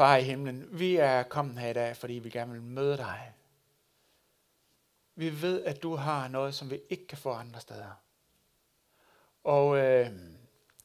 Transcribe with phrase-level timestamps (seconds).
[0.00, 3.32] Far i himlen, vi er kommet her i dag, fordi vi gerne vil møde dig.
[5.14, 7.90] Vi ved, at du har noget, som vi ikke kan få andre steder.
[9.44, 10.10] Og øh,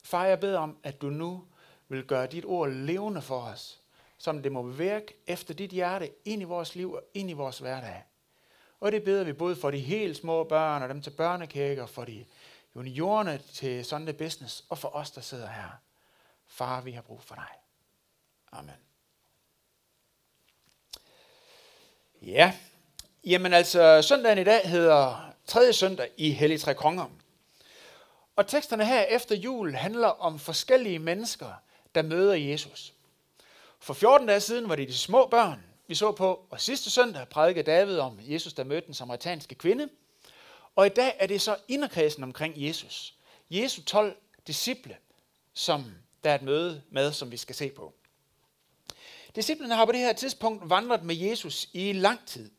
[0.03, 1.43] far, jeg beder om, at du nu
[1.87, 3.81] vil gøre dit ord levende for os,
[4.17, 7.59] som det må virke efter dit hjerte ind i vores liv og ind i vores
[7.59, 8.03] hverdag.
[8.79, 12.05] Og det beder vi både for de helt små børn og dem til børnekirker, for
[12.05, 12.25] de
[12.75, 15.69] juniorerne til Sunday Business og for os, der sidder her.
[16.45, 17.49] Far, vi har brug for dig.
[18.51, 18.84] Amen.
[22.25, 22.53] Ja,
[23.25, 27.05] jamen altså, søndagen i dag hedder tredje søndag i Hellig Tre Konger.
[28.35, 31.47] Og teksterne her efter jul handler om forskellige mennesker,
[31.95, 32.93] der møder Jesus.
[33.79, 37.27] For 14 dage siden var det de små børn, vi så på, og sidste søndag
[37.29, 39.89] prædikede David om Jesus, der mødte den samaritanske kvinde.
[40.75, 43.13] Og i dag er det så inderkredsen omkring Jesus.
[43.49, 44.17] Jesu 12
[44.47, 44.97] disciple,
[45.53, 45.85] som
[46.23, 47.93] der er et møde med, som vi skal se på.
[49.35, 52.51] Disciplerne har på det her tidspunkt vandret med Jesus i lang tid.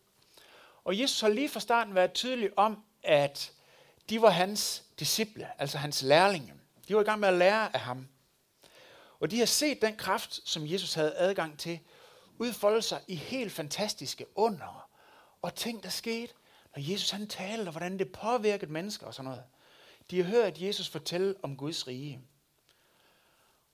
[0.85, 3.53] Og Jesus har lige fra starten været tydelig om, at
[4.11, 6.55] de var hans disciple, altså hans lærlinge.
[6.89, 8.09] De var i gang med at lære af ham.
[9.21, 11.81] Og de har set den kraft, som Jesus havde adgang til,
[12.39, 14.89] udfolde sig i helt fantastiske under
[15.43, 16.33] og ting, der skete,
[16.77, 19.45] når Jesus han talte, og hvordan det påvirkede mennesker og sådan noget.
[20.11, 22.21] De har hørt Jesus fortælle om Guds rige.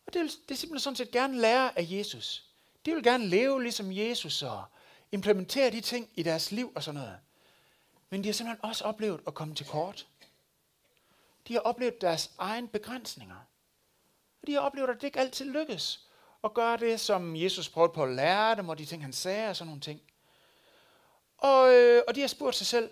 [0.07, 2.52] Og det, vil er sådan set gerne lære af Jesus.
[2.87, 4.65] De vil gerne leve ligesom Jesus og
[5.13, 7.19] implementere de ting i deres liv og sådan noget.
[8.11, 10.07] Men de har simpelthen også oplevet at komme til kort.
[11.49, 13.37] De har oplevet deres egen begrænsninger.
[14.43, 16.07] Og de har oplevet, at det ikke altid lykkes
[16.45, 19.49] at gøre det, som Jesus prøvede på at lære dem, og de ting, han sagde
[19.49, 20.01] og sådan nogle ting.
[21.39, 22.91] Og, øh, og de har spurgt sig selv,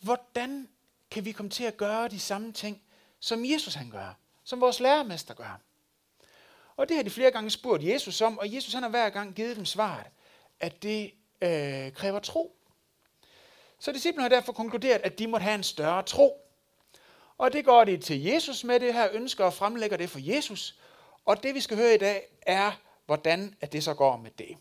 [0.00, 0.68] hvordan
[1.10, 2.82] kan vi komme til at gøre de samme ting,
[3.20, 5.60] som Jesus han gør, som vores lærermester gør.
[6.76, 9.34] Og det har de flere gange spurgt Jesus om, og Jesus han har hver gang
[9.34, 10.06] givet dem svaret,
[10.60, 12.56] at det øh, kræver tro.
[13.78, 16.40] Så disciplene har derfor konkluderet, at de måtte have en større tro.
[17.38, 20.78] Og det går de til Jesus med det her ønske og fremlægger det for Jesus.
[21.24, 22.72] Og det vi skal høre i dag er,
[23.06, 24.56] hvordan at det så går med det.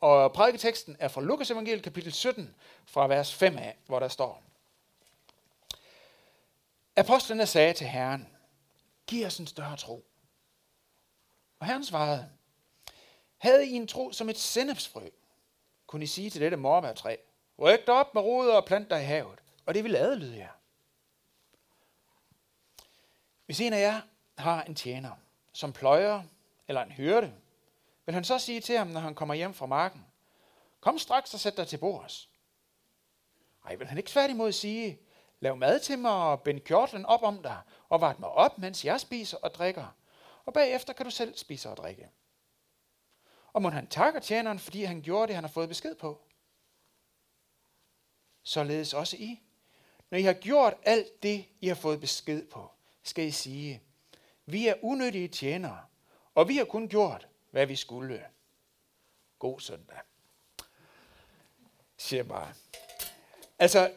[0.00, 2.54] Og prædiketeksten er fra Lukas evangeliet kapitel 17
[2.86, 4.42] fra vers 5 af, hvor der står.
[6.96, 8.28] Apostlene sagde til Herren,
[9.06, 10.09] giv os en større tro.
[11.60, 12.30] Og Herren svarede,
[13.38, 15.08] havde I en tro som et sennepsfrø,
[15.86, 17.16] kunne I sige til dette morbærtræ,
[17.58, 20.52] ryk dig op med roder og plant dig i havet, og det vil adlyde jer.
[23.46, 24.00] Hvis en af jer
[24.38, 25.10] har en tjener,
[25.52, 26.22] som pløjer
[26.68, 27.34] eller en hyrde,
[28.06, 30.06] vil han så sige til ham, når han kommer hjem fra marken,
[30.80, 32.30] kom straks og sæt dig til bords.
[33.66, 35.00] Ej, vil han ikke tværtimod sige,
[35.40, 38.84] lav mad til mig og bind kjortlen op om dig, og vart mig op, mens
[38.84, 39.94] jeg spiser og drikker,
[40.44, 42.10] og bagefter kan du selv spise og drikke.
[43.52, 46.20] Og må han takker tjeneren, fordi han gjorde det, han har fået besked på.
[48.42, 49.40] Således også I.
[50.10, 52.70] Når I har gjort alt det, I har fået besked på,
[53.02, 53.82] skal I sige,
[54.46, 55.80] vi er unødige tjenere,
[56.34, 58.26] og vi har kun gjort, hvad vi skulle.
[59.38, 59.98] God søndag.
[61.96, 62.52] Siger bare.
[63.58, 63.92] Altså,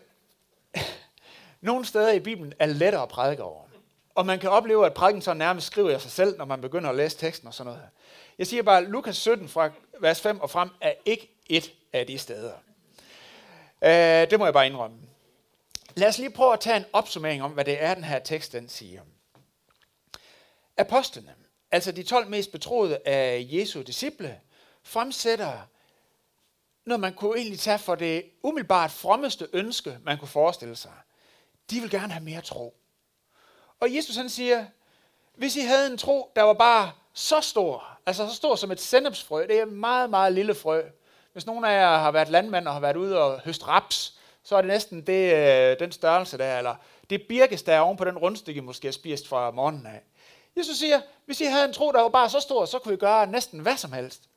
[1.62, 3.68] nogle steder i Bibelen er lettere at prædike over.
[4.16, 6.90] Og man kan opleve, at prædiken så nærmest skriver af sig selv, når man begynder
[6.90, 7.90] at læse teksten og sådan noget.
[8.38, 9.70] Jeg siger bare, at Lukas 17 fra
[10.00, 12.54] vers 5 og frem er ikke et af de steder.
[13.82, 14.98] Uh, det må jeg bare indrømme.
[15.96, 18.52] Lad os lige prøve at tage en opsummering om, hvad det er, den her tekst
[18.52, 19.02] den siger.
[20.78, 21.36] Apostlene,
[21.72, 24.40] altså de 12 mest betroede af Jesu disciple,
[24.84, 25.60] fremsætter
[26.86, 30.92] noget, man kunne egentlig tage for det umiddelbart frommeste ønske, man kunne forestille sig.
[31.70, 32.83] De vil gerne have mere tro.
[33.84, 34.66] Og Jesus han siger,
[35.36, 38.82] hvis I havde en tro, der var bare så stor, altså så stor som et
[38.82, 40.82] sennepsfrø, det er et meget, meget lille frø.
[41.34, 44.56] Hvis nogen af jer har været landmand og har været ude og høst raps, så
[44.56, 46.76] er det næsten det, øh, den størrelse der, eller
[47.10, 50.02] det birkes, der er oven på den rundstykke, måske har spist fra morgenen af.
[50.58, 52.98] Jesus siger, hvis I havde en tro, der var bare så stor, så kunne I
[52.98, 54.30] gøre næsten hvad som helst.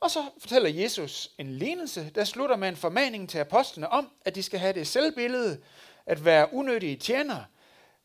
[0.00, 4.34] Og så fortæller Jesus en lignelse, der slutter med en formaning til apostlene om, at
[4.34, 5.60] de skal have det selvbillede,
[6.06, 7.44] at være unødige tjenere,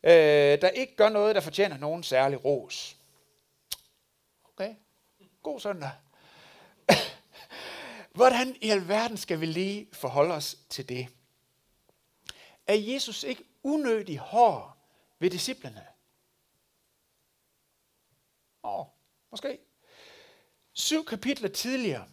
[0.04, 2.98] øh, der ikke gør noget, der fortjener nogen særlig ros.
[4.44, 4.76] Okay,
[5.44, 5.92] god søndag.
[8.16, 11.08] Hvordan i alverden skal vi lige forholde os til det?
[12.68, 14.78] Er Jesus ikke unødig hård
[15.20, 15.88] ved disciplene?
[18.64, 18.86] Åh,
[19.32, 19.60] måske.
[20.74, 22.08] Syv kapitler tidligere,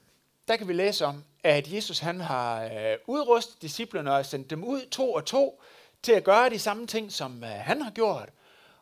[0.49, 4.65] der kan vi læse om, at Jesus han har øh, udrustet disciplene og sendt dem
[4.65, 5.63] ud to og to
[6.03, 8.31] til at gøre de samme ting, som øh, han har gjort.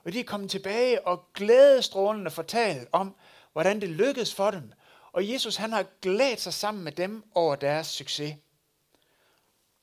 [0.04, 3.16] Og de er kommet tilbage og glædestrålende fortalt om,
[3.52, 4.72] hvordan det lykkedes for dem
[5.12, 8.36] Og Jesus han har glædet sig sammen med dem over deres succes.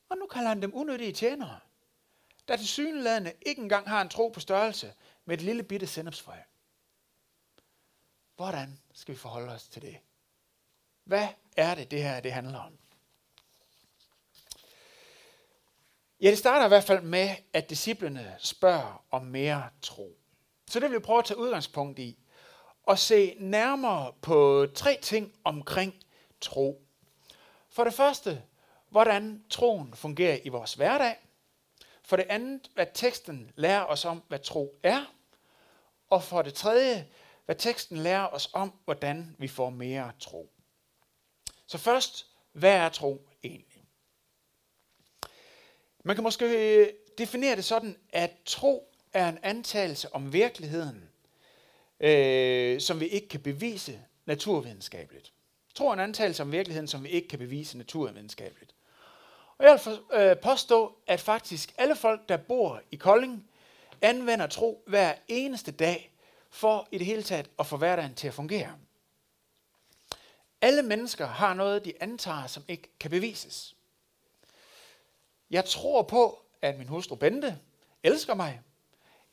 [0.10, 1.60] Og nu kalder han dem unødige tjenere,
[2.48, 4.94] der til syneladende ikke engang har en tro på størrelse
[5.26, 6.34] med et lille bitte sennepsfrø.
[8.36, 9.98] Hvordan skal vi forholde os til det?
[11.04, 11.28] Hvad
[11.58, 12.78] er det, det her det handler om?
[16.24, 20.18] Ja, det starter i hvert fald med, at disciplene spørger om mere tro.
[20.70, 22.18] Så det vil vi prøve at tage udgangspunkt i
[22.84, 25.94] og se nærmere på tre ting omkring
[26.42, 26.82] tro.
[27.70, 28.44] For det første,
[28.90, 31.16] hvordan troen fungerer i vores hverdag.
[32.04, 35.14] For det andet, hvad teksten lærer os om, hvad tro er.
[36.10, 37.08] Og for det tredje,
[37.46, 40.52] hvad teksten lærer os om, hvordan vi får mere tro.
[41.68, 43.28] Så først, hvad er tro?
[46.04, 51.10] Man kan måske øh, definere det sådan, at tro er en antagelse om virkeligheden,
[52.00, 55.34] øh, som vi ikke kan bevise naturvidenskabeligt.
[55.76, 58.76] Tro er en antagelse om virkeligheden, som vi ikke kan bevise naturvidenskabeligt.
[59.58, 63.50] Og jeg vil for, øh, påstå, at faktisk alle folk, der bor i Kolding,
[64.02, 66.12] anvender tro hver eneste dag
[66.50, 68.76] for i det hele taget at få hverdagen til at fungere.
[70.62, 73.76] Alle mennesker har noget, de antager, som ikke kan bevises.
[75.54, 77.58] Jeg tror på, at min hustru Bente
[78.04, 78.62] elsker mig.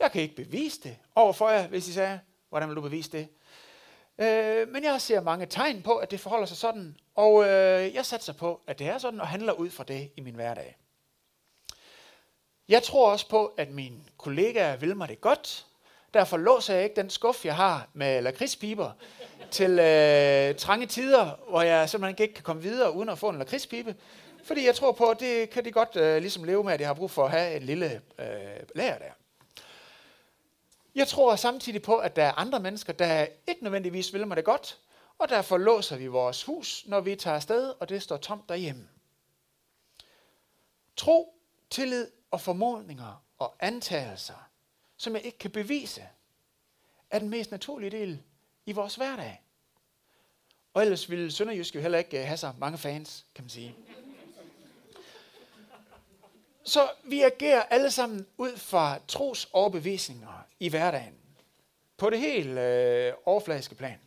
[0.01, 3.29] Jeg kan ikke bevise det overfor jer, hvis I sagde, hvordan vil du bevise det?
[4.19, 8.07] Øh, men jeg ser mange tegn på, at det forholder sig sådan, og øh, jeg
[8.07, 10.77] satser på, at det er sådan, og handler ud fra det i min hverdag.
[12.69, 15.67] Jeg tror også på, at mine kollegaer vil mig det godt,
[16.15, 18.91] Derfor låser jeg ikke den skuff, jeg har med lakridspiber
[19.51, 23.39] til øh, trange tider, hvor jeg simpelthen ikke kan komme videre uden at få en
[23.39, 23.95] lakridspibe.
[24.45, 26.89] Fordi jeg tror på, at det kan de godt øh, ligesom leve med, at jeg
[26.89, 28.27] har brug for at have en lille øh,
[28.75, 29.13] lager der.
[30.95, 34.45] Jeg tror samtidig på, at der er andre mennesker, der ikke nødvendigvis vil mig det
[34.45, 34.79] godt,
[35.19, 38.89] og derfor låser vi vores hus, når vi tager afsted, og det står tomt derhjemme.
[40.97, 41.35] Tro,
[41.71, 44.51] tillid og formodninger og antagelser
[45.01, 46.03] som jeg ikke kan bevise,
[47.11, 48.23] er den mest naturlige del
[48.67, 49.43] i vores hverdag.
[50.75, 53.75] Og ellers ville Sønderjysk jo heller ikke øh, have så mange fans, kan man sige.
[56.65, 61.15] Så vi agerer alle sammen ud fra tros overbevisninger i hverdagen.
[61.97, 63.99] På det helt øh, overfladiske plan.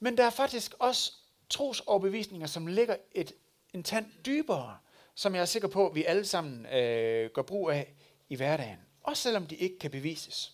[0.00, 1.12] Men der er faktisk også
[1.50, 3.32] tros overbevisninger, som ligger et,
[3.72, 4.78] en tand dybere,
[5.14, 7.94] som jeg er sikker på, at vi alle sammen øh, gør brug af
[8.28, 10.52] i hverdagen også selvom de ikke kan bevises.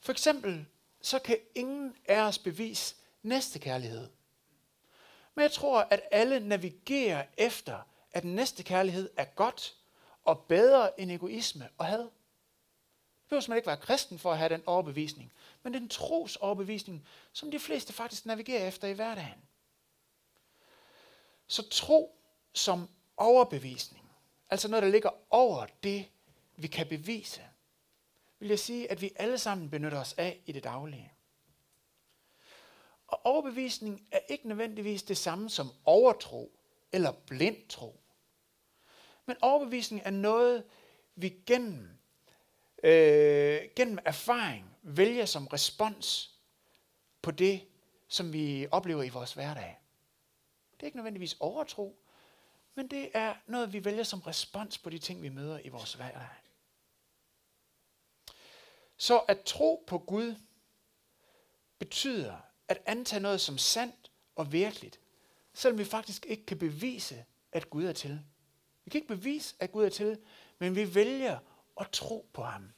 [0.00, 0.66] For eksempel,
[1.00, 4.08] så kan ingen af os bevise næste kærlighed.
[5.34, 9.76] Men jeg tror, at alle navigerer efter, at næste kærlighed er godt
[10.24, 11.98] og bedre end egoisme og had.
[11.98, 15.32] Det behøver man ikke være kristen for at have den overbevisning,
[15.62, 19.42] men det er en tros overbevisning, som de fleste faktisk navigerer efter i hverdagen.
[21.46, 22.18] Så tro
[22.52, 24.10] som overbevisning,
[24.50, 26.08] altså noget, der ligger over det,
[26.56, 27.42] vi kan bevise,
[28.38, 31.12] vil jeg sige, at vi alle sammen benytter os af i det daglige.
[33.06, 36.52] Og overbevisning er ikke nødvendigvis det samme som overtro
[36.92, 38.00] eller blind tro.
[39.26, 40.64] Men overbevisning er noget,
[41.14, 41.88] vi gennem,
[42.82, 46.34] øh, gennem erfaring vælger som respons
[47.22, 47.66] på det,
[48.08, 49.78] som vi oplever i vores hverdag.
[50.74, 51.98] Det er ikke nødvendigvis overtro,
[52.74, 55.94] men det er noget, vi vælger som respons på de ting, vi møder i vores
[55.94, 56.28] hverdag.
[58.96, 60.34] Så at tro på Gud
[61.78, 62.36] betyder
[62.68, 65.00] at antage noget som sandt og virkeligt,
[65.52, 68.20] selvom vi faktisk ikke kan bevise, at Gud er til.
[68.84, 70.18] Vi kan ikke bevise, at Gud er til,
[70.58, 71.38] men vi vælger
[71.80, 72.72] at tro på ham.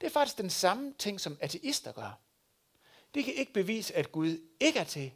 [0.00, 2.18] Det er faktisk den samme ting, som ateister gør.
[3.14, 5.12] De kan ikke bevise, at Gud ikke er til,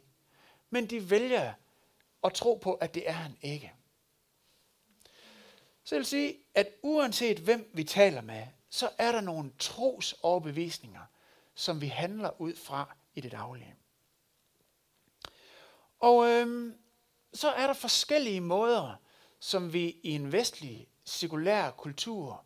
[0.69, 1.53] men de vælger
[2.23, 3.73] at tro på, at det er han ikke.
[5.83, 10.15] Så jeg vil sige, at uanset hvem vi taler med, så er der nogle tros
[10.21, 11.01] overbevisninger,
[11.55, 13.75] som vi handler ud fra i det daglige.
[15.99, 16.77] Og øhm,
[17.33, 18.95] så er der forskellige måder,
[19.39, 22.43] som vi i en vestlig, sekulær kultur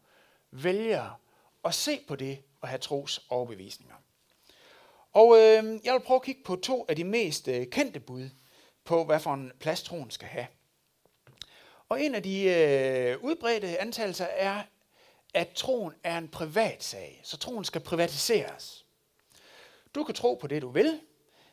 [0.51, 1.19] vælger
[1.63, 3.95] at se på det og have tros overbevisninger.
[5.13, 8.29] Og øh, jeg vil prøve at kigge på to af de mest øh, kendte bud
[8.83, 10.47] på, hvad for en plads troen skal have.
[11.89, 14.63] Og en af de øh, udbredte antagelser er,
[15.33, 18.85] at troen er en privat sag, så troen skal privatiseres.
[19.95, 21.00] Du kan tro på det, du vil,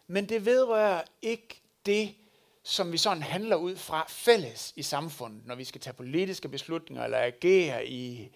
[0.06, 2.14] men det vedrører ikke det,
[2.62, 7.05] som vi sådan handler ud fra fælles i samfundet, når vi skal tage politiske beslutninger
[7.05, 8.35] eller agere i,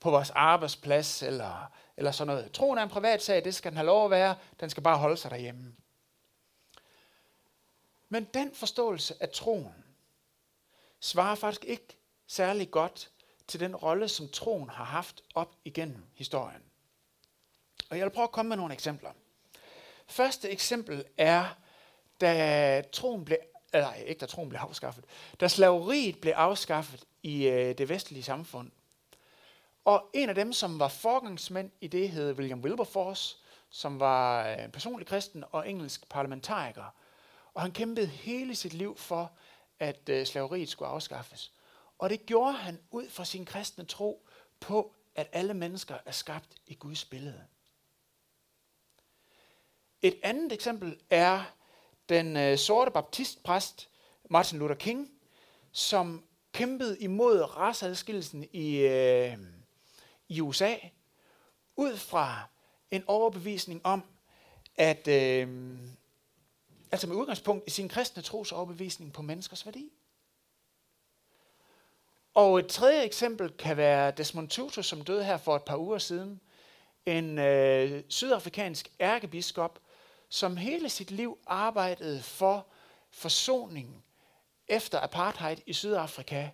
[0.00, 2.52] på vores arbejdsplads eller, eller sådan noget.
[2.52, 4.98] Troen er en privat sag, det skal den have lov at være, den skal bare
[4.98, 5.74] holde sig derhjemme.
[8.08, 9.84] Men den forståelse af troen
[11.00, 13.10] svarer faktisk ikke særlig godt
[13.46, 16.62] til den rolle, som troen har haft op igennem historien.
[17.90, 19.12] Og jeg vil prøve at komme med nogle eksempler.
[20.06, 21.56] Første eksempel er,
[22.20, 23.38] da troen blev,
[23.72, 25.04] eller ikke da troen blev afskaffet,
[25.40, 28.70] da slaveriet blev afskaffet i øh, det vestlige samfund.
[29.84, 33.36] Og en af dem, som var forgangsmænd i det, hed William Wilberforce,
[33.70, 36.94] som var øh, personlig kristen og engelsk parlamentariker.
[37.54, 39.32] Og han kæmpede hele sit liv for,
[39.78, 41.52] at øh, slaveriet skulle afskaffes.
[41.98, 44.26] Og det gjorde han ud fra sin kristne tro
[44.60, 47.44] på, at alle mennesker er skabt i Guds billede.
[50.02, 51.44] Et andet eksempel er
[52.08, 53.88] den øh, sorte baptistpræst
[54.30, 55.10] Martin Luther King,
[55.72, 59.38] som kæmpede imod raceadskillelsen i, øh,
[60.28, 60.74] i USA,
[61.76, 62.48] ud fra
[62.90, 64.04] en overbevisning om,
[64.76, 65.48] at øh,
[66.92, 69.92] altså med udgangspunkt i sin kristne tros overbevisning på menneskers værdi.
[72.34, 75.98] Og et tredje eksempel kan være Desmond Tutu, som døde her for et par uger
[75.98, 76.40] siden.
[77.06, 79.78] En øh, sydafrikansk ærkebiskop,
[80.32, 82.66] som hele sit liv arbejdede for
[83.10, 84.04] forsoningen
[84.68, 86.50] efter apartheid i Sydafrika,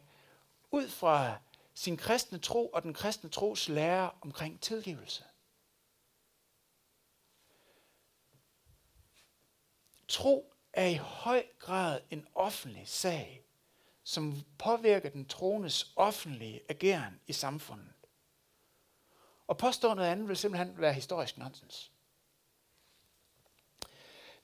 [0.70, 1.38] ud fra
[1.74, 5.24] sin kristne tro og den kristne tros lære omkring tilgivelse.
[10.08, 13.44] Tro er i høj grad en offentlig sag,
[14.04, 17.94] som påvirker den troendes offentlige ageren i samfundet.
[19.46, 21.92] Og påstå noget andet vil simpelthen være historisk nonsens.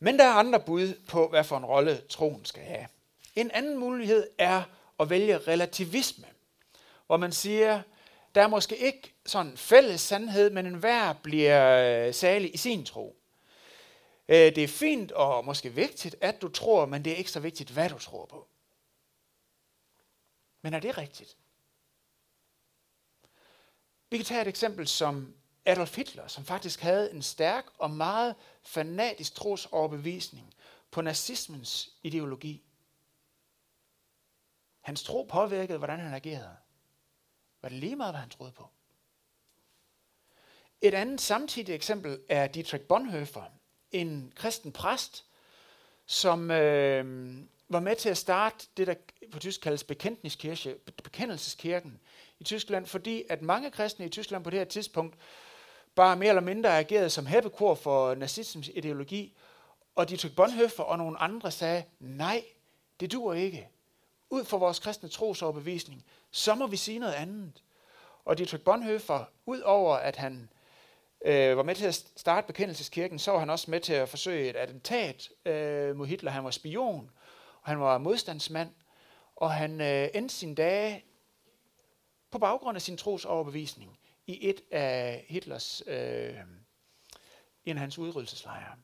[0.05, 2.87] Men der er andre bud på, hvad for en rolle troen skal have.
[3.35, 4.63] En anden mulighed er
[5.01, 6.27] at vælge relativisme,
[7.07, 7.83] hvor man siger,
[8.35, 13.17] der er måske ikke sådan fælles sandhed, men enhver bliver øh, salig i sin tro.
[14.29, 17.41] Øh, det er fint og måske vigtigt, at du tror, men det er ikke så
[17.41, 18.47] vigtigt, hvad du tror på.
[20.63, 21.37] Men er det rigtigt?
[24.11, 25.35] Vi kan tage et eksempel som
[25.67, 30.55] Adolf Hitler, som faktisk havde en stærk og meget fanatisk trosoverbevisning
[30.91, 32.63] på nazismens ideologi.
[34.81, 36.57] Hans tro påvirkede, hvordan han agerede.
[37.63, 38.69] Var det lige meget, hvad han troede på?
[40.81, 43.45] Et andet samtidigt eksempel er Dietrich Bonhoeffer,
[43.91, 45.25] en kristen præst,
[46.07, 47.37] som øh,
[47.69, 48.95] var med til at starte det, der
[49.33, 49.85] på tysk kaldes
[51.03, 52.01] bekendelseskirken
[52.39, 55.17] i Tyskland, fordi at mange kristne i Tyskland på det her tidspunkt
[55.95, 59.37] bare mere eller mindre agerede som hæppekor for nazismens ideologi,
[59.95, 62.45] og Dietrich Bonhoeffer og nogle andre sagde, nej,
[63.01, 63.69] det dur ikke.
[64.31, 67.63] Ud fra vores kristne trosoverbevisning, så må vi sige noget andet.
[68.25, 70.49] Og Dietrich Bonhoeffer, ud over at han
[71.25, 74.51] øh, var med til at starte bekendelseskirken, så var han også med til at forsøge
[74.51, 76.31] et attentat øh, mod Hitler.
[76.31, 77.11] Han var spion,
[77.63, 78.71] og han var modstandsmand,
[79.37, 81.05] og han øh, endte sine dage
[82.31, 86.41] på baggrund af sin trosoverbevisning i et af Hitlers, øh,
[87.65, 88.77] en af hans udryddelseslejre.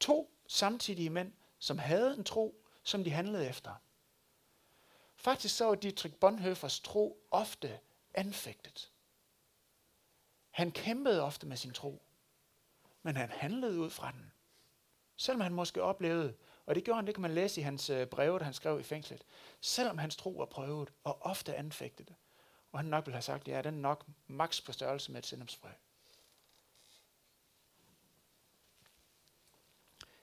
[0.00, 3.74] To samtidige mænd, som havde en tro, som de handlede efter.
[5.16, 7.78] Faktisk så var Dietrich Bonhoeffers tro ofte
[8.14, 8.92] anfægtet.
[10.50, 12.02] Han kæmpede ofte med sin tro,
[13.02, 14.32] men han handlede ud fra den.
[15.16, 16.34] Selvom han måske oplevede,
[16.66, 18.80] og det gjorde han, det kan man læse i hans øh, breve, der han skrev
[18.80, 19.24] i fængslet,
[19.60, 22.14] selvom hans tro var prøvet og ofte anfægtet,
[22.76, 25.26] og han nok vil have sagt, ja, den er nok maks på størrelse med et
[25.26, 25.68] sindemsfrø.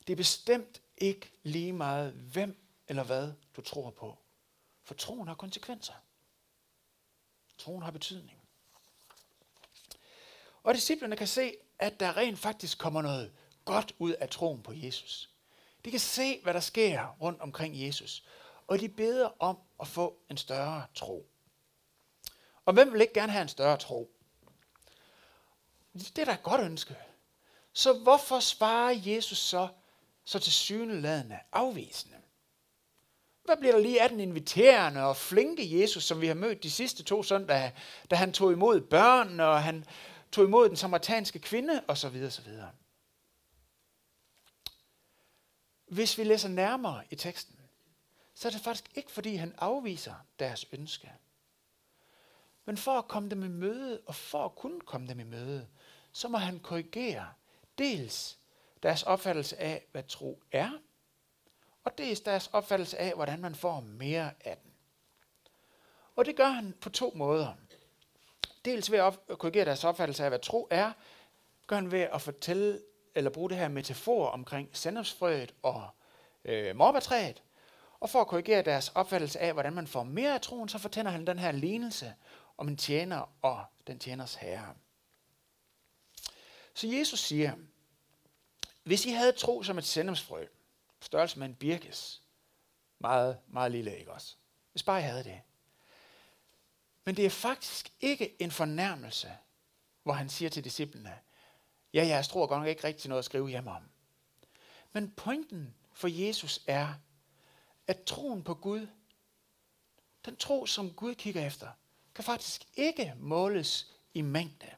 [0.07, 4.17] Det er bestemt ikke lige meget, hvem eller hvad du tror på.
[4.83, 5.93] For troen har konsekvenser.
[7.57, 8.41] Troen har betydning.
[10.63, 13.33] Og disciplerne kan se, at der rent faktisk kommer noget
[13.65, 15.29] godt ud af troen på Jesus.
[15.86, 18.25] De kan se, hvad der sker rundt omkring Jesus.
[18.67, 21.32] Og de beder om at få en større tro.
[22.65, 24.12] Og hvem vil ikke gerne have en større tro?
[25.93, 26.98] Det er da et godt ønske.
[27.74, 29.67] Så hvorfor svarer Jesus så,
[30.24, 32.17] så til syneladende afvisende?
[33.43, 36.72] Hvad bliver der lige af den inviterende og flinke Jesus, som vi har mødt de
[36.72, 37.74] sidste to søndage,
[38.12, 39.86] da han tog imod børn, og han
[40.32, 42.24] tog imod den samaritanske kvinde, osv.
[42.27, 42.50] osv.
[45.88, 47.60] Hvis vi læser nærmere i teksten,
[48.34, 51.12] så er det faktisk ikke, fordi han afviser deres ønske.
[52.65, 55.67] Men for at komme dem i møde, og for at kunne komme dem i møde,
[56.12, 57.27] så må han korrigere
[57.77, 58.38] dels
[58.84, 60.70] deres opfattelse af, hvad tro er,
[61.84, 64.72] og dels deres opfattelse af, hvordan man får mere af den.
[66.15, 67.53] Og det gør han på to måder.
[68.65, 70.91] Dels ved at korrigere deres opfattelse af, hvad tro er,
[71.67, 72.82] gør han ved at fortælle
[73.15, 75.88] eller bruge det her metafor omkring sennepsfrøet og
[76.46, 77.43] øh, morbærtræet,
[78.00, 81.12] og for at korrigere deres opfattelse af, hvordan man får mere af troen, så fortæller
[81.12, 82.13] han den her lignelse
[82.57, 84.75] om en tjener og den tjeners herre.
[86.74, 87.55] Så Jesus siger,
[88.83, 90.45] hvis I havde tro som et sennemsfrø,
[91.01, 92.22] størrelse med en birkes,
[93.00, 94.36] meget, meget lille, ikke også?
[94.72, 95.41] Hvis bare I havde det.
[97.05, 99.38] Men det er faktisk ikke en fornærmelse,
[100.03, 101.19] hvor han siger til disciplene,
[101.93, 103.83] ja, jeres tro er godt nok ikke rigtig noget at skrive hjem om.
[104.93, 106.93] Men pointen for Jesus er,
[107.88, 108.88] at troen på Gud,
[110.25, 111.69] den tro, som Gud kigger efter,
[112.15, 114.70] kan faktisk ikke måles i mængde.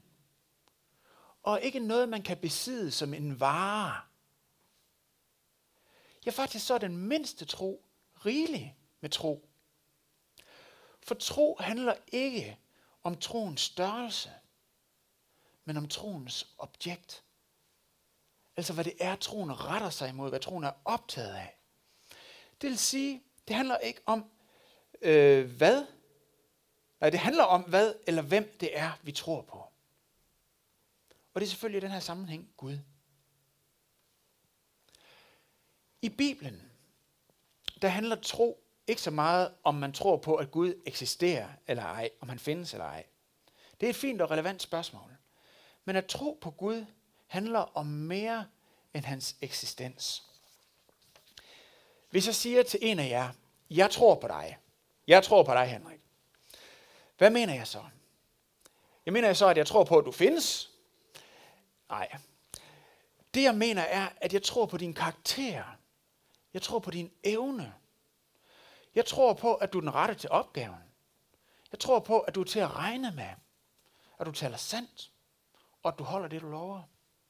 [1.44, 4.02] Og ikke noget, man kan besidde som en vare.
[6.26, 7.86] Ja, faktisk så er den mindste tro
[8.26, 9.50] rigelig med tro.
[11.04, 12.60] For tro handler ikke
[13.04, 14.32] om troens størrelse,
[15.66, 17.24] men om troens objekt.
[18.58, 21.58] Altså hvad det er, troen retter sig imod, hvad troen er optaget af.
[22.62, 24.32] Det vil sige, det handler ikke om
[25.02, 25.86] øh, hvad.
[27.00, 29.58] Nej, det handler om hvad eller hvem det er, vi tror på.
[31.34, 32.80] Og det er selvfølgelig i den her sammenhæng Gud.
[36.02, 36.72] I Bibelen,
[37.82, 42.10] der handler tro ikke så meget om man tror på, at Gud eksisterer eller ej,
[42.20, 43.06] om han findes eller ej.
[43.80, 45.18] Det er et fint og relevant spørgsmål.
[45.86, 46.86] Men at tro på Gud
[47.28, 48.46] handler om mere
[48.94, 50.24] end hans eksistens.
[52.10, 53.30] Hvis jeg siger til en af jer,
[53.70, 54.58] jeg tror på dig.
[55.08, 56.05] Jeg tror på dig, Henrik.
[57.18, 57.84] Hvad mener jeg så?
[59.06, 60.72] Jeg mener så, at jeg tror på, at du findes.
[61.90, 62.18] Nej.
[63.34, 65.64] Det jeg mener er, at jeg tror på din karakter.
[66.54, 67.74] Jeg tror på din evne.
[68.96, 70.84] Jeg tror på, at du er den rette til opgaven.
[71.72, 73.30] Jeg tror på, at du er til at regne med.
[74.20, 75.12] At du taler sandt.
[75.84, 76.82] Og at du holder det, du lover.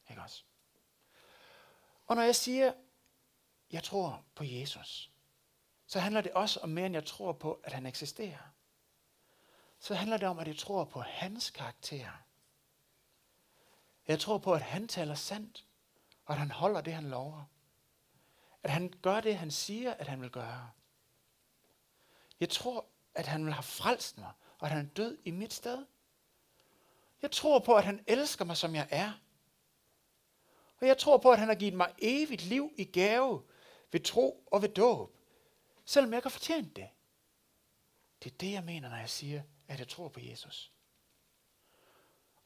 [0.10, 0.44] Ikke også?
[2.08, 2.74] Og når jeg siger,
[3.72, 5.12] jeg tror på Jesus,
[5.88, 8.55] så handler det også om mere, end jeg tror på, at han eksisterer.
[9.80, 12.12] Så handler det om, at jeg tror på hans karakter.
[14.08, 15.66] Jeg tror på, at han taler sandt,
[16.26, 17.44] og at han holder det, han lover.
[18.64, 20.70] At han gør det, han siger, at han vil gøre.
[22.40, 22.86] Jeg tror,
[23.16, 25.86] at han vil have frelst mig, og at han er død i mit sted.
[27.22, 29.12] Jeg tror på, at han elsker mig, som jeg er.
[30.82, 33.44] Og jeg tror på, at han har givet mig evigt liv i gave
[33.92, 35.18] ved tro og ved dåb.
[35.86, 36.90] Selvom jeg ikke har fortjent det.
[38.24, 40.72] Det er det, jeg mener, når jeg siger, at jeg tror på Jesus.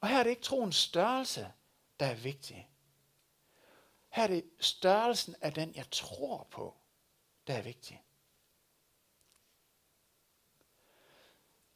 [0.01, 1.51] Og her er det ikke troens størrelse,
[1.99, 2.69] der er vigtig.
[4.09, 6.75] Her er det størrelsen af den, jeg tror på,
[7.47, 8.03] der er vigtig.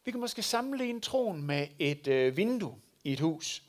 [0.06, 3.64] Vi kan måske sammenligne troen med et øh, vindue i et hus.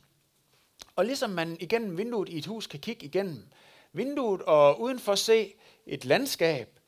[0.97, 3.49] Og ligesom man igennem vinduet i et hus kan kigge igennem
[3.93, 5.55] vinduet og udenfor se
[5.87, 6.81] et landskab,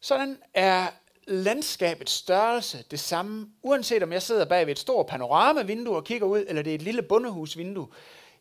[0.00, 0.90] sådan er
[1.26, 6.26] landskabets størrelse det samme, uanset om jeg sidder bag ved et stort panoramavindue og kigger
[6.26, 7.88] ud, eller det er et lille bundehusvindue,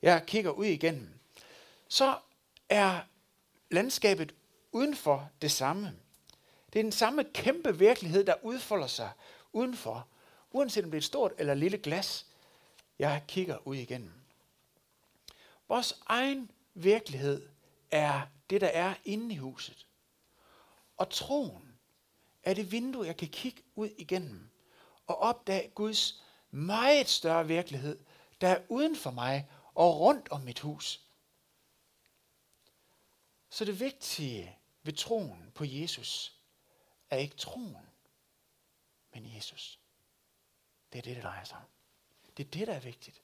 [0.02, 1.10] jeg kigger ud igennem,
[1.88, 2.16] så
[2.70, 3.00] er
[3.72, 4.36] landskabet
[4.72, 5.94] udenfor det samme.
[6.74, 9.12] Det er den samme kæmpe virkelighed, der udfolder sig
[9.54, 10.08] udenfor,
[10.52, 12.26] uanset om det er et stort eller lille glas,
[13.00, 14.12] jeg kigger ud igennem.
[15.68, 17.42] Vores egen virkelighed
[17.92, 19.86] er det, der er inde i huset.
[20.98, 21.73] Og troen
[22.44, 24.50] er det vindue, jeg kan kigge ud igennem
[25.08, 28.00] og opdage Guds meget større virkelighed,
[28.42, 31.02] der er uden for mig og rundt om mit hus.
[33.50, 36.40] Så det vigtige ved troen på Jesus
[37.10, 37.90] er ikke troen,
[39.14, 39.80] men Jesus.
[40.94, 41.64] Det er det, det drejer sig om.
[42.38, 43.22] Det er det, der er vigtigt.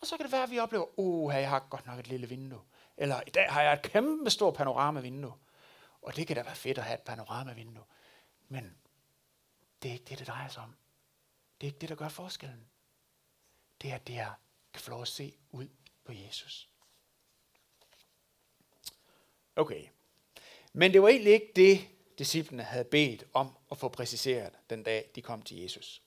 [0.00, 2.28] Og så kan det være, at vi oplever, åh, jeg har godt nok et lille
[2.28, 2.60] vindue.
[2.96, 5.34] Eller i dag har jeg et kæmpe stort panoramavindue.
[6.02, 7.84] Og det kan da være fedt at have et panoramavindue.
[8.52, 8.76] Men
[9.82, 10.74] det er ikke det, det drejer sig om.
[11.60, 12.66] Det er ikke det, der gør forskellen.
[13.82, 14.32] Det er, at det er,
[14.72, 15.68] kan få lov at se ud
[16.04, 16.68] på Jesus.
[19.56, 19.88] Okay.
[20.72, 21.88] Men det var egentlig ikke det,
[22.18, 26.02] disciplene havde bedt om at få præciseret den dag, de kom til Jesus.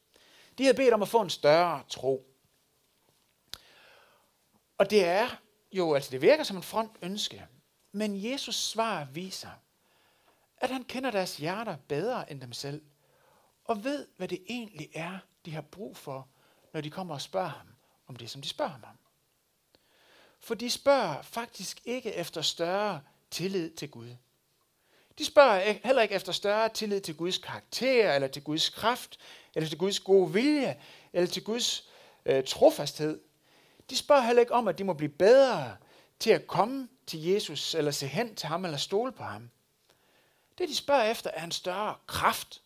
[0.58, 2.36] De havde bedt om at få en større tro.
[4.77, 7.47] Og det er jo, altså det virker som en front ønske,
[7.91, 9.51] men Jesus svar viser,
[10.57, 12.81] at han kender deres hjerter bedre end dem selv,
[13.65, 16.27] og ved, hvad det egentlig er, de har brug for,
[16.73, 17.67] når de kommer og spørger ham
[18.07, 18.97] om det, som de spørger ham om.
[20.39, 24.15] For de spørger faktisk ikke efter større tillid til Gud.
[25.17, 29.17] De spørger heller ikke efter større tillid til Guds karakter, eller til Guds kraft,
[29.55, 30.81] eller til Guds gode vilje,
[31.13, 31.89] eller til Guds
[32.25, 33.19] øh, trofasthed.
[33.89, 35.77] De spørger heller ikke om, at de må blive bedre
[36.19, 39.49] til at komme til Jesus, eller se hen til ham, eller stole på ham.
[40.57, 42.61] Det, de spørger efter, er en større kraft.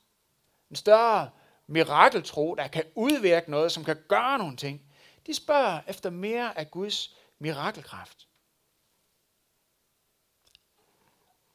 [0.69, 1.29] En større
[1.67, 4.81] mirakeltro, der kan udvirke noget, som kan gøre nogle ting.
[5.27, 8.27] De spørger efter mere af Guds mirakelkraft.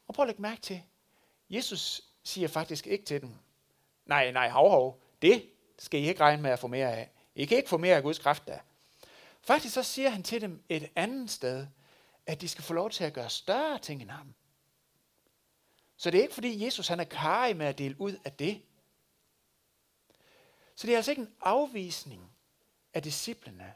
[0.08, 0.82] Og prøv at lægge mærke til,
[1.50, 3.30] Jesus siger faktisk ikke til dem,
[4.06, 7.10] nej, nej, hov, hov, det skal I ikke regne med at få mere af.
[7.34, 8.58] I kan ikke få mere af Guds kraft der.
[9.42, 11.66] Faktisk så siger han til dem et andet sted,
[12.26, 14.34] at de skal få lov til at gøre større ting end ham.
[16.04, 18.62] Så det er ikke fordi Jesus han er karrig med at dele ud af det.
[20.74, 22.32] Så det er altså ikke en afvisning
[22.94, 23.74] af disciplene,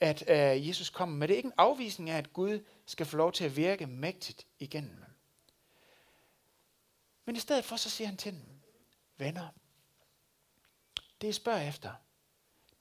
[0.00, 1.28] at uh, Jesus kommer med.
[1.28, 4.46] Det er ikke en afvisning af, at Gud skal få lov til at virke mægtigt
[4.58, 5.14] igennem dem.
[7.24, 8.60] Men i stedet for, så siger han til dem,
[9.16, 9.48] venner,
[11.20, 11.92] det I spørger efter,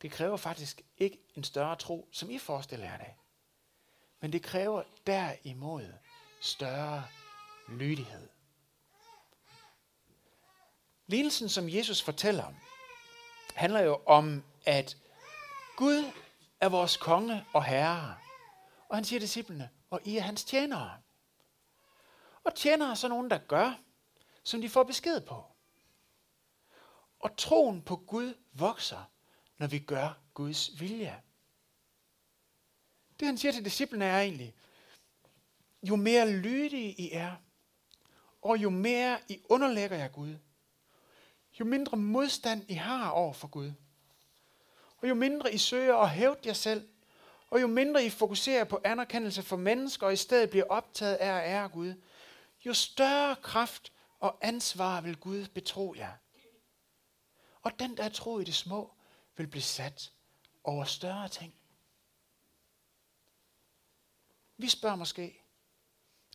[0.01, 3.13] det kræver faktisk ikke en større tro, som I forestiller jer det.
[4.19, 5.93] Men det kræver derimod
[6.41, 7.07] større
[7.67, 8.32] lydighed.
[11.13, 12.53] Lignelsen, som Jesus fortæller,
[13.53, 14.97] handler jo om, at
[15.75, 16.11] Gud
[16.59, 18.17] er vores konge og herre.
[18.89, 20.97] Og han siger disciplene, og I er hans tjenere.
[22.43, 23.79] Og tjenere er så nogen, der gør,
[24.43, 25.43] som de får besked på.
[27.19, 29.03] Og troen på Gud vokser,
[29.57, 31.21] når vi gør Guds vilje.
[33.19, 34.55] Det han siger til disciplene er egentlig,
[35.83, 37.35] jo mere lydige I er,
[38.41, 40.37] og jo mere I underlægger jer Gud,
[41.59, 43.71] jo mindre modstand I har over for Gud,
[44.97, 46.89] og jo mindre I søger at hævde jer selv,
[47.49, 51.31] og jo mindre I fokuserer på anerkendelse for mennesker, og i stedet bliver optaget af
[51.31, 51.93] at ære Gud,
[52.65, 56.13] jo større kraft og ansvar vil Gud betro jer.
[57.61, 58.93] Og den, der tror i det små,
[59.37, 60.11] vil blive sat
[60.63, 61.53] over større ting.
[64.57, 65.42] Vi spørger måske,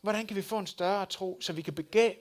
[0.02, 2.12] hvordan kan vi få en større tro, så vi kan, begæ,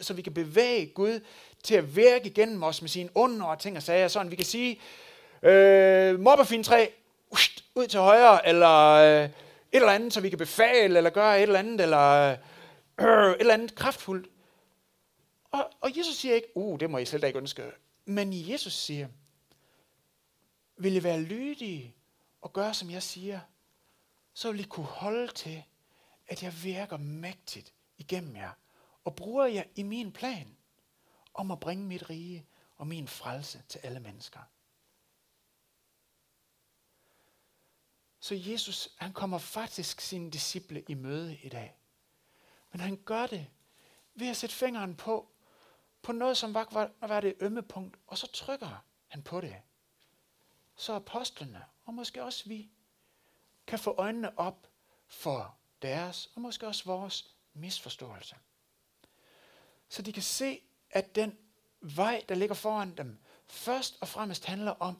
[0.00, 1.20] så vi kan bevæge Gud
[1.62, 4.44] til at virke igennem os med sine under og ting og sager, sådan vi kan
[4.44, 4.80] sige,
[5.42, 6.86] øh, mobbefintræ,
[7.74, 9.30] ud til højre, eller øh, et
[9.72, 12.36] eller andet, så vi kan befale, eller gøre et eller andet, eller
[13.00, 14.28] øh, et eller andet kraftfuldt.
[15.50, 17.62] Og, og Jesus siger ikke, uh, det må I slet ikke ønske.
[18.04, 19.08] Men Jesus siger,
[20.76, 21.94] vil I være lydige
[22.42, 23.40] og gøre, som jeg siger,
[24.34, 25.62] så vil I kunne holde til,
[26.26, 28.52] at jeg virker mægtigt igennem jer,
[29.04, 30.56] og bruger jer i min plan
[31.34, 34.40] om at bringe mit rige og min frelse til alle mennesker.
[38.20, 41.76] Så Jesus, han kommer faktisk sine disciple i møde i dag.
[42.72, 43.50] Men han gør det
[44.14, 45.28] ved at sætte fingeren på,
[46.02, 49.56] på noget, som var, var, var det ømme punkt, og så trykker han på det.
[50.76, 52.70] Så apostlene, og måske også vi,
[53.66, 54.66] kan få øjnene op
[55.06, 58.36] for deres, og måske også vores misforståelse.
[59.88, 61.38] Så de kan se, at den
[61.80, 64.96] vej, der ligger foran dem, først og fremmest handler om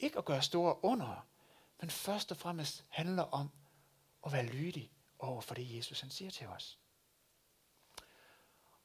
[0.00, 1.26] ikke at gøre store under,
[1.80, 3.50] men først og fremmest handler om
[4.26, 6.78] at være lydig over for det, Jesus han siger til os.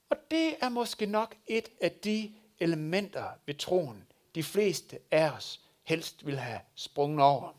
[0.10, 5.62] Og det er måske nok et af de elementer ved troen, de fleste af os
[5.84, 7.54] helst vil have sprunget over.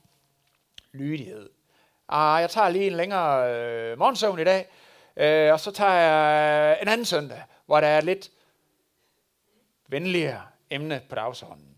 [0.92, 1.50] Lydighed.
[2.08, 4.68] Ah, jeg tager lige en længere øh, morgensøvn i dag,
[5.16, 8.30] øh, og så tager jeg en anden søndag, hvor der er lidt
[9.88, 11.76] venligere emne på dagsordenen.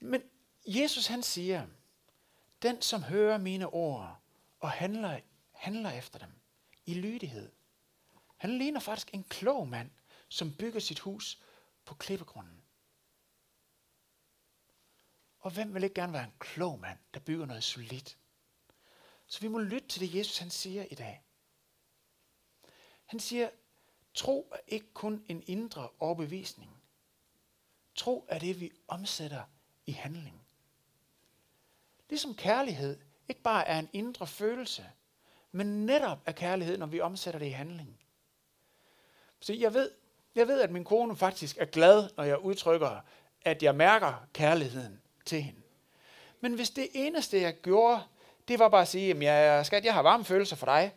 [0.00, 0.22] Men
[0.66, 1.66] Jesus han siger,
[2.62, 4.16] den som hører mine ord
[4.60, 5.20] og handler,
[5.52, 6.30] handler efter dem
[6.86, 7.52] i lydighed,
[8.36, 9.90] han ligner faktisk en klog mand,
[10.28, 11.42] som bygger sit hus
[11.84, 12.62] på klippegrunden.
[15.38, 18.16] Og hvem vil ikke gerne være en klog mand, der bygger noget solidt?
[19.32, 21.22] Så vi må lytte til det, Jesus han siger i dag.
[23.04, 23.48] Han siger,
[24.14, 26.82] tro er ikke kun en indre overbevisning.
[27.94, 29.42] Tro er det, vi omsætter
[29.86, 30.42] i handling.
[32.08, 34.86] Ligesom kærlighed ikke bare er en indre følelse,
[35.52, 38.00] men netop er kærlighed, når vi omsætter det i handling.
[39.40, 39.90] Så jeg ved,
[40.34, 43.00] jeg ved, at min kone faktisk er glad, når jeg udtrykker,
[43.42, 45.62] at jeg mærker kærligheden til hende.
[46.40, 48.02] Men hvis det eneste, jeg gjorde,
[48.48, 50.94] det var bare at sige, jeg, skat, jeg har varme følelser for dig,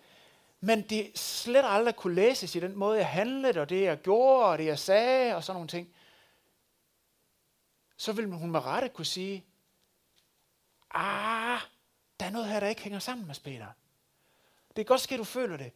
[0.60, 4.46] men det slet aldrig kunne læses i den måde, jeg handlede, og det jeg gjorde,
[4.46, 5.94] og det jeg sagde, og sådan nogle ting,
[7.98, 9.46] så ville hun med rette kunne sige,
[10.92, 11.60] ah,
[12.20, 13.68] der er noget her, der ikke hænger sammen med Peter.
[14.76, 15.72] Det er godt ske, du føler det.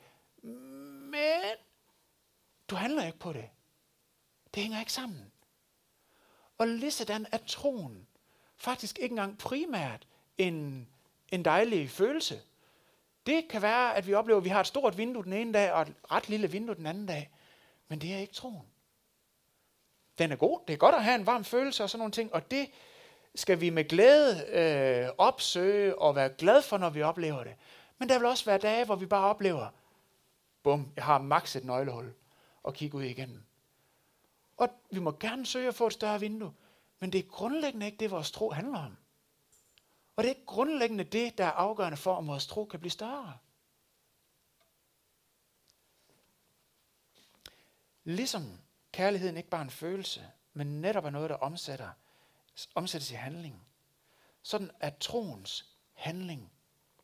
[1.11, 1.41] Men
[2.69, 3.49] du handler ikke på det.
[4.53, 5.31] Det hænger ikke sammen.
[6.57, 8.07] Og ligesådan er troen
[8.57, 10.89] faktisk ikke engang primært en,
[11.31, 12.41] en dejlig følelse.
[13.25, 15.71] Det kan være, at vi oplever, at vi har et stort vindue den ene dag,
[15.71, 17.29] og et ret lille vindue den anden dag.
[17.87, 18.65] Men det er ikke troen.
[20.17, 20.59] Den er god.
[20.67, 22.33] Det er godt at have en varm følelse og sådan nogle ting.
[22.33, 22.69] Og det
[23.35, 27.55] skal vi med glæde øh, opsøge og være glad for, når vi oplever det.
[27.97, 29.67] Men der vil også være dage, hvor vi bare oplever,
[30.63, 32.13] bum, jeg har maks et nøglehul
[32.63, 33.43] og kigge ud igennem.
[34.57, 36.53] Og vi må gerne søge at få et større vindue,
[36.99, 38.97] men det er grundlæggende ikke det, vores tro handler om.
[40.19, 43.37] Og det er grundlæggende det, der er afgørende for, om vores tro kan blive større.
[48.03, 48.59] Ligesom
[48.91, 51.91] kærligheden ikke bare er en følelse, men netop er noget, der omsætter,
[52.75, 53.67] omsættes i handling.
[54.41, 56.51] Sådan er troens handling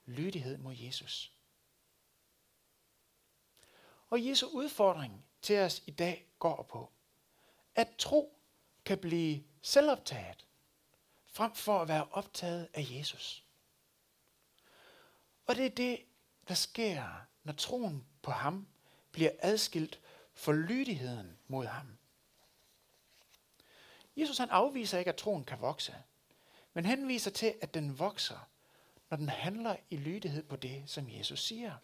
[0.06, 1.34] lydighed mod Jesus.
[4.10, 6.92] Og Jesu udfordring til os i dag går på,
[7.76, 8.40] at tro
[8.86, 10.45] kan blive selvoptaget,
[11.36, 13.44] frem for at være optaget af Jesus.
[15.46, 16.00] Og det er det,
[16.48, 18.68] der sker, når troen på ham
[19.12, 20.00] bliver adskilt
[20.34, 21.98] for lydigheden mod ham.
[24.18, 25.96] Jesus han afviser ikke, at troen kan vokse,
[26.74, 28.50] men henviser til, at den vokser,
[29.10, 31.78] når den handler i lydighed på det, som Jesus siger.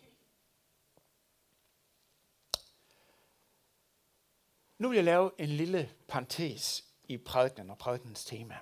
[4.77, 8.59] Nu vil jeg lave en lille parentes i prædikenen og prædikenens tema.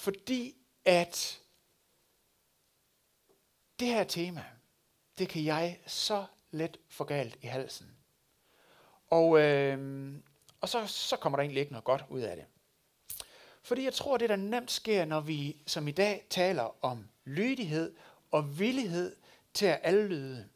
[0.00, 1.40] Fordi at
[3.80, 4.44] det her tema,
[5.18, 7.96] det kan jeg så let få galt i halsen.
[9.10, 10.14] Og, øh,
[10.60, 12.44] og så, så kommer der egentlig ikke noget godt ud af det.
[13.62, 17.94] Fordi jeg tror, det der nemt sker, når vi som i dag taler om lydighed
[18.30, 19.16] og villighed
[19.54, 20.48] til at allyde,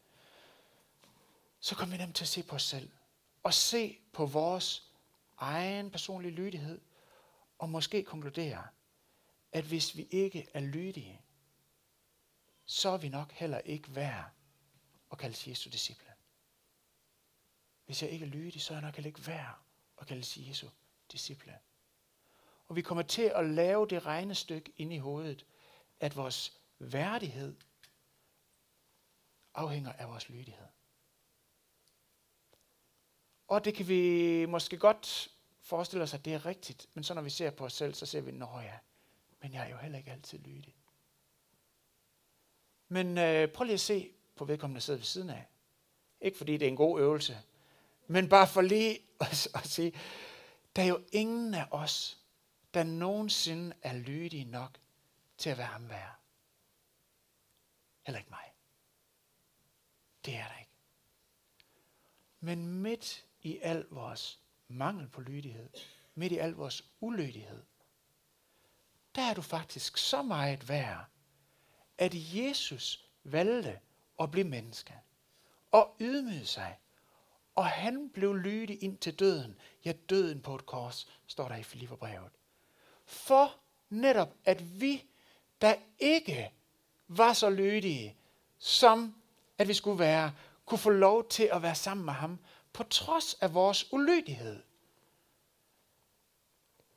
[1.61, 2.91] så kommer vi nemt til at se på os selv.
[3.43, 4.93] Og se på vores
[5.39, 6.81] egen personlige lydighed.
[7.59, 8.63] Og måske konkludere,
[9.55, 11.21] at hvis vi ikke er lydige,
[12.65, 14.31] så er vi nok heller ikke værd
[15.13, 16.13] at kalde Jesu disciple.
[17.87, 19.59] Hvis jeg ikke er lydig, så er jeg nok heller ikke værd
[20.01, 20.69] at kalde Jesu
[21.13, 21.59] disciple.
[22.69, 25.47] Og vi kommer til at lave det regnestykke ind i hovedet,
[26.01, 27.57] at vores værdighed
[29.55, 30.69] afhænger af vores lydighed.
[33.49, 35.29] Og det kan vi måske godt
[35.61, 38.07] forestille os, at det er rigtigt, men så når vi ser på os selv, så
[38.07, 38.79] ser vi, nå ja,
[39.45, 40.75] men jeg er jo heller ikke altid lydig.
[42.89, 45.47] Men øh, prøv lige at se på vedkommende, der sidder ved siden af.
[46.21, 47.39] Ikke fordi det er en god øvelse,
[48.07, 49.93] men bare for lige at, at sige,
[50.77, 52.19] der er jo ingen af os,
[52.75, 54.79] der nogensinde er lydige nok
[55.39, 56.19] til at være ham værd.
[58.07, 58.53] Heller ikke mig.
[60.25, 60.73] Det er der ikke.
[62.41, 65.71] Men midt i al vores mangel på lydighed,
[66.15, 67.63] midt i al vores ulydighed,
[69.15, 71.05] der er du faktisk så meget værd,
[71.99, 73.79] at Jesus valgte
[74.21, 74.95] at blive menneske
[75.73, 76.79] og ydmyge sig.
[77.55, 79.59] Og han blev lydig ind til døden.
[79.85, 82.31] Ja, døden på et kors, står der i Filipperbrevet
[83.05, 83.55] for
[83.91, 85.05] netop, at vi,
[85.61, 86.51] der ikke
[87.09, 88.17] var så lydige,
[88.59, 89.15] som
[89.59, 90.33] at vi skulle være,
[90.65, 92.39] kunne få lov til at være sammen med ham,
[92.73, 94.63] på trods af vores ulydighed.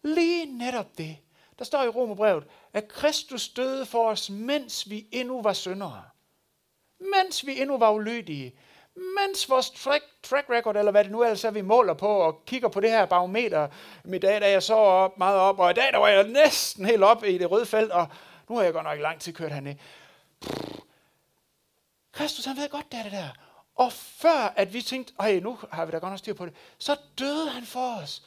[0.04, 1.18] Lige netop det.
[1.60, 2.44] Der står i Romerbrevet,
[2.74, 6.04] at Kristus døde for os, mens vi endnu var syndere.
[7.00, 8.56] Mens vi endnu var ulydige
[8.98, 12.46] mens vores track, track record, eller hvad det nu ellers er, vi måler på, og
[12.46, 13.68] kigger på det her barometer,
[14.14, 16.86] i dag, da jeg så op, meget op, og i dag, der var jeg næsten
[16.86, 18.08] helt op i det røde felt, og
[18.50, 19.76] nu har jeg godt nok lang tid kørt herned.
[22.12, 23.30] Kristus, han ved godt, det er det der.
[23.76, 26.54] Og før at vi tænkte, ej, nu har vi da godt nok styr på det,
[26.78, 28.24] så døde han for os.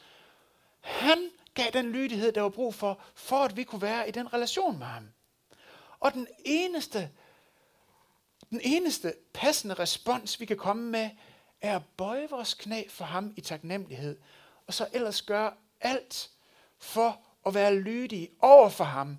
[0.81, 4.33] Han gav den lydighed, der var brug for, for at vi kunne være i den
[4.33, 5.07] relation med ham.
[5.99, 7.11] Og den eneste
[8.51, 11.09] den eneste passende respons, vi kan komme med,
[11.61, 14.19] er at bøje vores knæ for ham i taknemmelighed,
[14.67, 16.29] og så ellers gøre alt
[16.79, 19.17] for at være lydige over for ham,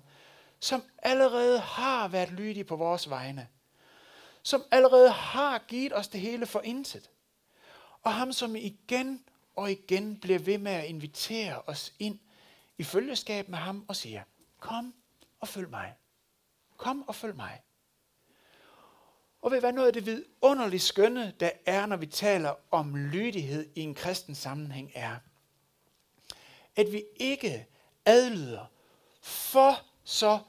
[0.59, 3.47] som allerede har været lydige på vores vegne,
[4.43, 7.09] som allerede har givet os det hele for intet,
[8.01, 9.23] og ham, som igen
[9.55, 12.19] og igen bliver ved med at invitere os ind
[12.77, 14.23] i følgeskab med ham og siger,
[14.59, 14.93] kom
[15.39, 15.93] og følg mig.
[16.77, 17.61] Kom og følg mig.
[19.41, 23.69] Og ved hvad noget af det vidunderligt skønne, der er, når vi taler om lydighed
[23.75, 25.15] i en kristen sammenhæng, er,
[26.75, 27.67] at vi ikke
[28.05, 28.65] adlyder
[29.21, 30.39] for så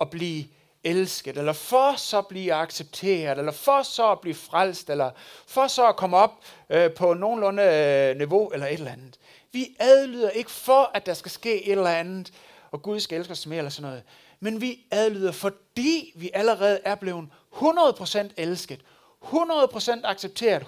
[0.00, 0.44] at blive
[0.84, 5.10] elsket, eller for så at blive accepteret, eller for så at blive frelst, eller
[5.46, 9.18] for så at komme op øh, på nogenlunde øh, niveau, eller et eller andet.
[9.54, 12.32] Vi adlyder ikke for, at der skal ske et eller andet,
[12.70, 14.02] og Gud skal elske os mere, eller sådan noget.
[14.40, 18.84] Men vi adlyder, fordi vi allerede er blevet 100% elsket,
[19.22, 20.66] 100% accepteret, 100%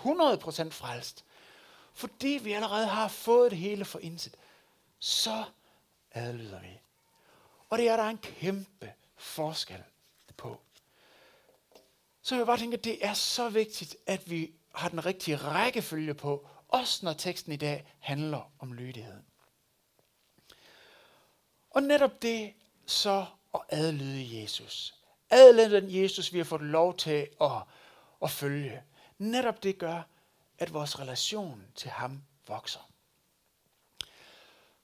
[0.70, 1.25] frelst.
[1.94, 4.37] Fordi vi allerede har fået det hele for indsigt,
[4.99, 5.44] så
[6.12, 6.81] adlyder vi.
[7.70, 9.83] Og det er der en kæmpe forskel
[10.37, 10.61] på.
[12.22, 16.14] Så jeg bare tænke, at det er så vigtigt, at vi har den rigtige rækkefølge
[16.14, 19.23] på, også når teksten i dag handler om lydighed.
[21.71, 22.55] Og netop det
[22.87, 24.95] så at adlyde Jesus.
[25.31, 27.63] Adlyde den Jesus, vi har fået lov til at,
[28.23, 28.83] at følge.
[29.19, 30.03] Netop det gør,
[30.59, 32.91] at vores relation til ham vokser.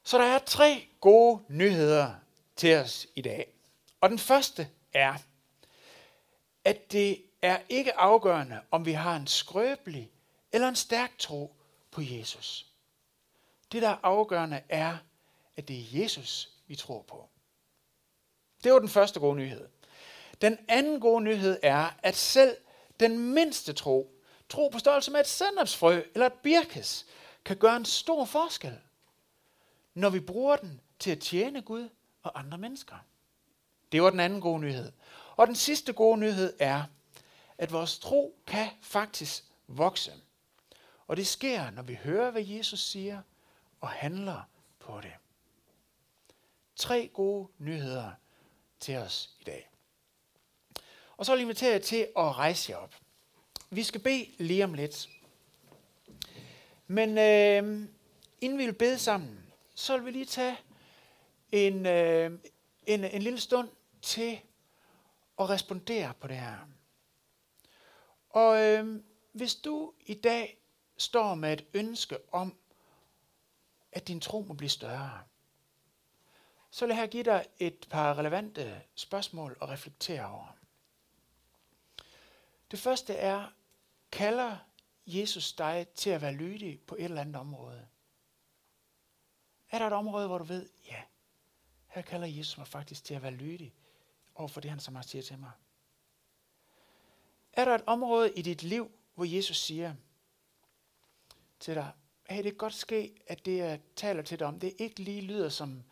[0.03, 2.15] Så der er tre gode nyheder
[2.57, 3.53] til os i dag.
[4.01, 5.15] Og den første er,
[6.65, 10.11] at det er ikke afgørende, om vi har en skrøbelig
[10.53, 11.57] eller en stærk tro
[11.93, 12.67] på Jesus.
[13.73, 14.97] Det, der er afgørende, er,
[15.57, 17.29] at det er Jesus, vi tror på.
[18.65, 19.69] Det var den første gode nyhed.
[20.41, 22.57] Den anden gode nyhed er, at selv
[23.01, 27.07] den mindste tro, tro på størrelse med et sandapsfrø eller et birkes,
[27.45, 28.79] kan gøre en stor forskel,
[29.95, 31.89] når vi bruger den til at tjene Gud
[32.23, 32.97] og andre mennesker.
[33.93, 34.93] Det var den anden gode nyhed.
[35.37, 36.83] Og den sidste gode nyhed er,
[37.59, 40.13] at vores tro kan faktisk vokse.
[41.13, 43.23] Og det sker, når vi hører, hvad Jesus siger,
[43.81, 44.43] og handler
[44.79, 45.13] på det.
[46.77, 48.11] Tre gode nyheder
[48.81, 49.71] til os i dag.
[51.17, 52.95] Og så vil jeg invitere jer til at rejse jer op.
[53.71, 55.09] Vi skal bede lige om lidt.
[56.87, 57.89] Men øh,
[58.41, 60.57] inden vi vil bede sammen, så vil vi lige tage
[61.53, 62.39] en, øh,
[62.87, 63.69] en, en lille stund
[64.03, 64.41] til
[65.39, 66.59] at respondere på det her.
[68.31, 70.62] Og øh, hvis du i dag
[71.03, 72.57] står med et ønske om,
[73.93, 75.23] at din tro må blive større,
[76.71, 80.57] så vil jeg her give dig et par relevante spørgsmål at reflektere over.
[82.71, 83.49] Det første er,
[84.13, 84.57] kalder
[85.07, 87.89] Jesus dig til at være lydig på et eller andet område?
[89.71, 91.03] Er der et område, hvor du ved, ja,
[91.87, 93.75] her kalder Jesus mig faktisk til at være lydig
[94.35, 95.51] over for det, han som har siger til mig?
[97.53, 99.95] Er der et område i dit liv, hvor Jesus siger
[101.63, 101.93] til dig,
[102.29, 105.21] hey, det kan godt ske, at det, jeg taler til dig om, det ikke lige
[105.21, 105.83] lyder som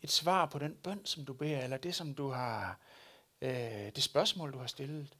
[0.00, 2.80] et svar på den bøn, som du beder, eller det, som du har,
[3.40, 3.50] øh,
[3.94, 5.16] det spørgsmål, du har stillet.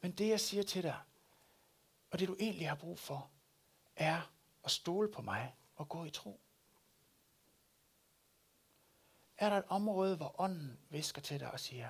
[0.00, 0.96] Men det, jeg siger til dig,
[2.10, 3.30] og det du egentlig har brug for,
[3.96, 4.32] er
[4.64, 6.40] at stole på mig og gå i tro.
[9.38, 11.88] Er der et område, hvor ånden visker til dig og siger,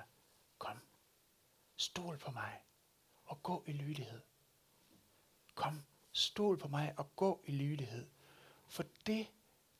[0.57, 0.79] kom,
[1.75, 2.61] stol på mig
[3.25, 4.21] og gå i lydighed.
[5.55, 5.81] Kom,
[6.15, 8.07] stol på mig og gå i lydighed.
[8.67, 9.27] For det,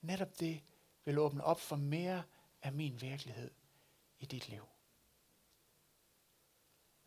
[0.02, 0.64] netop det,
[1.06, 2.24] vil åbne op for mere
[2.62, 3.52] af min virkelighed
[4.20, 4.66] i dit liv.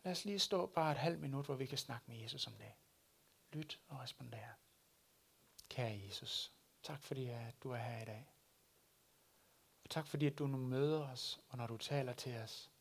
[0.03, 2.53] Lad os lige stå bare et halvt minut, hvor vi kan snakke med Jesus om
[2.53, 2.71] det.
[3.53, 4.53] Lyt og respondere.
[5.69, 8.31] Kære Jesus, tak fordi at du er her i dag.
[9.83, 12.71] Og tak fordi at du nu møder os, og når du taler til os,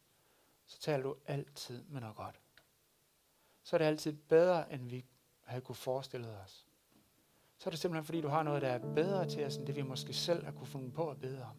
[0.66, 2.40] så taler du altid med noget godt.
[3.62, 5.04] Så er det altid bedre, end vi
[5.48, 6.68] havde kunne forestille os
[7.58, 9.76] så er det simpelthen fordi, du har noget, der er bedre til os, end det
[9.76, 11.56] vi måske selv har kunne fundet på at bede om.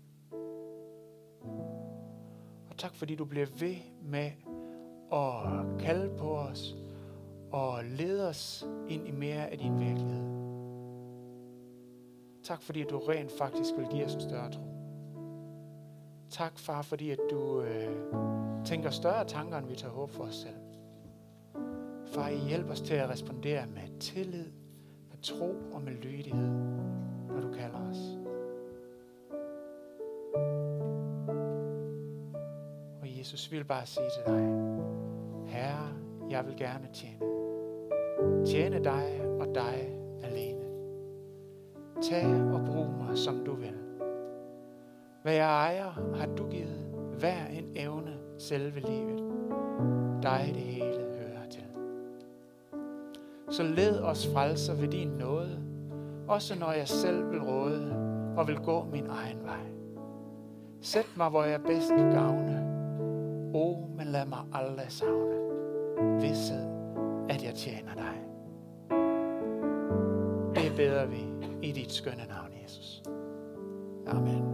[2.69, 4.31] Og tak fordi du bliver ved med
[5.11, 6.75] at kalde på os
[7.51, 10.29] og lede os ind i mere af din virkelighed.
[12.43, 14.61] Tak fordi du rent faktisk vil give os en større tro.
[16.29, 17.95] Tak far, fordi at du øh,
[18.65, 20.68] tænker større tanker, end vi tager håb for os selv.
[22.19, 24.45] Far, I hjælp os til at respondere med tillid
[25.21, 26.49] tro og med lydighed,
[27.27, 27.97] når du kalder os.
[33.01, 34.41] Og Jesus vil bare sige til dig,
[35.45, 35.93] Herre,
[36.29, 37.25] jeg vil gerne tjene.
[38.45, 39.89] Tjene dig og dig
[40.23, 40.65] alene.
[42.01, 43.75] Tag og brug mig, som du vil.
[45.21, 46.85] Hvad jeg ejer, har du givet
[47.19, 49.19] hver en evne selve livet.
[50.23, 50.88] Dig det hele
[53.49, 55.59] så led os frelser ved din nåde,
[56.27, 57.95] også når jeg selv vil råde
[58.37, 59.65] og vil gå min egen vej.
[60.81, 62.65] Sæt mig, hvor jeg bedst kan gavne.
[63.53, 65.35] O, men lad mig aldrig savne.
[66.21, 66.67] Vidset,
[67.29, 68.15] at jeg tjener dig.
[70.55, 71.25] Det beder vi
[71.61, 73.03] i dit skønne navn, Jesus.
[74.07, 74.48] Amen.